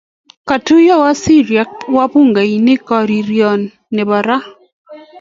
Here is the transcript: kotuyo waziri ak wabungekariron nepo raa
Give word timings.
kotuyo 0.47 0.93
waziri 1.03 1.53
ak 1.63 1.71
wabungekariron 1.95 3.61
nepo 3.95 4.17
raa 4.27 4.45